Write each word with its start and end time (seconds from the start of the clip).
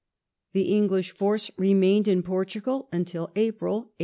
The 0.53 0.63
English 0.73 1.11
force 1.11 1.51
remained 1.57 2.07
in 2.07 2.23
Portugal 2.23 2.89
until 2.91 3.29
April, 3.35 3.73
1828. 3.73 3.93